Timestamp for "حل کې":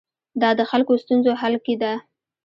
1.41-1.75